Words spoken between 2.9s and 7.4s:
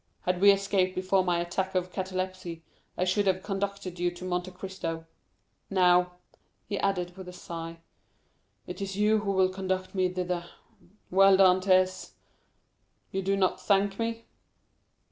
I should have conducted you to Monte Cristo; now," he added, with a